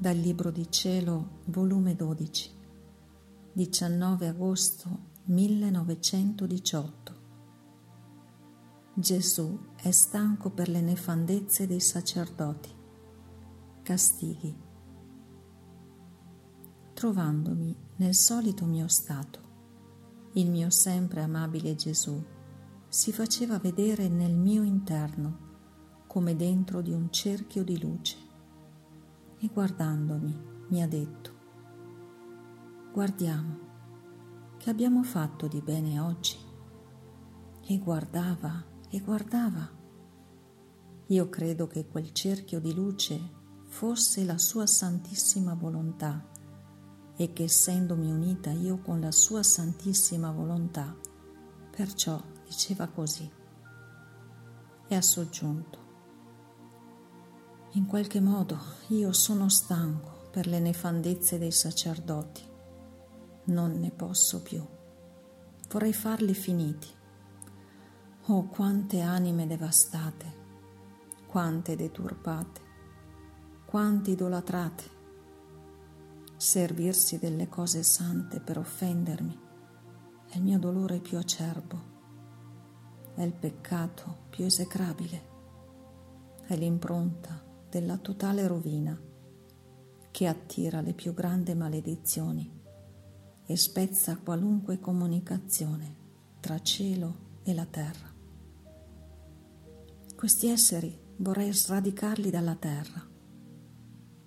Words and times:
Dal 0.00 0.16
Libro 0.16 0.50
di 0.50 0.70
Cielo, 0.70 1.40
volume 1.48 1.94
12, 1.94 2.50
19 3.52 4.28
agosto 4.28 5.08
1918. 5.24 7.14
Gesù 8.94 9.58
è 9.76 9.90
stanco 9.90 10.48
per 10.52 10.70
le 10.70 10.80
nefandezze 10.80 11.66
dei 11.66 11.80
sacerdoti. 11.80 12.70
Castighi. 13.82 14.58
Trovandomi 16.94 17.76
nel 17.96 18.14
solito 18.14 18.64
mio 18.64 18.88
stato, 18.88 19.40
il 20.32 20.48
mio 20.48 20.70
sempre 20.70 21.20
amabile 21.20 21.74
Gesù 21.74 22.24
si 22.88 23.12
faceva 23.12 23.58
vedere 23.58 24.08
nel 24.08 24.34
mio 24.34 24.62
interno 24.62 26.04
come 26.06 26.34
dentro 26.36 26.80
di 26.80 26.90
un 26.90 27.12
cerchio 27.12 27.62
di 27.62 27.78
luce 27.78 28.28
e 29.42 29.48
guardandomi 29.48 30.48
mi 30.68 30.82
ha 30.82 30.86
detto, 30.86 31.32
guardiamo, 32.92 33.68
che 34.58 34.68
abbiamo 34.68 35.02
fatto 35.02 35.48
di 35.48 35.62
bene 35.62 35.98
oggi? 35.98 36.36
E 37.66 37.78
guardava 37.78 38.62
e 38.90 39.00
guardava. 39.00 39.68
Io 41.06 41.28
credo 41.30 41.66
che 41.66 41.86
quel 41.88 42.12
cerchio 42.12 42.60
di 42.60 42.74
luce 42.74 43.18
fosse 43.64 44.24
la 44.24 44.36
sua 44.36 44.66
santissima 44.66 45.54
volontà 45.54 46.28
e 47.16 47.32
che 47.32 47.44
essendomi 47.44 48.10
unita 48.10 48.50
io 48.50 48.78
con 48.80 49.00
la 49.00 49.12
sua 49.12 49.42
santissima 49.42 50.30
volontà, 50.30 50.94
perciò 51.70 52.22
diceva 52.44 52.88
così. 52.88 53.30
E 54.88 54.94
ha 54.94 55.02
soggiunto, 55.02 55.79
in 57.74 57.86
qualche 57.86 58.20
modo 58.20 58.58
io 58.88 59.12
sono 59.12 59.48
stanco 59.48 60.28
per 60.32 60.48
le 60.48 60.58
nefandezze 60.58 61.38
dei 61.38 61.52
sacerdoti. 61.52 62.42
Non 63.44 63.78
ne 63.78 63.92
posso 63.92 64.42
più. 64.42 64.64
Vorrei 65.68 65.92
farli 65.92 66.34
finiti. 66.34 66.88
Oh, 68.26 68.46
quante 68.48 69.00
anime 69.00 69.46
devastate, 69.46 70.34
quante 71.28 71.76
deturpate, 71.76 72.60
quante 73.66 74.10
idolatrate. 74.10 74.98
Servirsi 76.36 77.20
delle 77.20 77.48
cose 77.48 77.84
sante 77.84 78.40
per 78.40 78.58
offendermi 78.58 79.38
è 80.28 80.36
il 80.36 80.42
mio 80.42 80.58
dolore 80.58 80.98
più 80.98 81.18
acerbo, 81.18 81.82
è 83.14 83.22
il 83.22 83.32
peccato 83.32 84.26
più 84.30 84.44
esecrabile, 84.44 85.28
è 86.46 86.56
l'impronta 86.56 87.48
della 87.70 87.96
totale 87.98 88.46
rovina 88.48 89.00
che 90.10 90.26
attira 90.26 90.80
le 90.80 90.92
più 90.92 91.14
grandi 91.14 91.54
maledizioni 91.54 92.58
e 93.46 93.56
spezza 93.56 94.16
qualunque 94.16 94.80
comunicazione 94.80 95.96
tra 96.40 96.60
cielo 96.60 97.38
e 97.44 97.54
la 97.54 97.64
terra. 97.64 98.12
Questi 100.16 100.48
esseri 100.48 100.98
vorrei 101.18 101.52
sradicarli 101.52 102.28
dalla 102.28 102.56
terra, 102.56 103.08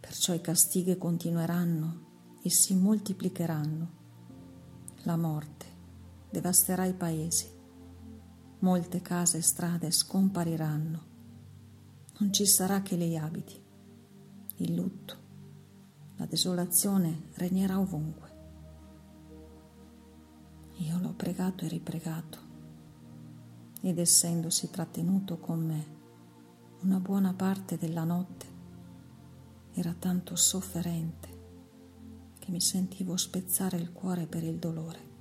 perciò 0.00 0.32
i 0.32 0.40
castighi 0.40 0.96
continueranno 0.96 2.38
e 2.40 2.50
si 2.50 2.76
moltiplicheranno. 2.76 4.02
La 5.02 5.16
morte 5.16 5.66
devasterà 6.30 6.84
i 6.84 6.94
paesi, 6.94 7.50
molte 8.60 9.02
case 9.02 9.38
e 9.38 9.42
strade 9.42 9.90
scompariranno 9.90 11.13
non 12.18 12.32
ci 12.32 12.46
sarà 12.46 12.82
che 12.82 12.96
lei 12.96 13.16
abiti. 13.16 13.60
Il 14.56 14.74
lutto, 14.74 15.16
la 16.16 16.26
desolazione 16.26 17.30
regnerà 17.34 17.80
ovunque. 17.80 18.32
Io 20.76 20.98
l'ho 20.98 21.12
pregato 21.12 21.64
e 21.64 21.68
ripregato 21.68 22.38
ed 23.80 23.98
essendosi 23.98 24.70
trattenuto 24.70 25.38
con 25.38 25.64
me 25.64 26.02
una 26.82 27.00
buona 27.00 27.32
parte 27.32 27.78
della 27.78 28.04
notte, 28.04 28.46
era 29.72 29.94
tanto 29.98 30.36
sofferente 30.36 31.32
che 32.38 32.50
mi 32.50 32.60
sentivo 32.60 33.16
spezzare 33.16 33.76
il 33.78 33.92
cuore 33.92 34.26
per 34.26 34.44
il 34.44 34.58
dolore. 34.58 35.12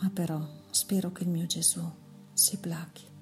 Ma 0.00 0.10
però 0.10 0.46
spero 0.70 1.12
che 1.12 1.22
il 1.22 1.30
mio 1.30 1.46
Gesù 1.46 1.88
si 2.32 2.58
plachi 2.58 3.12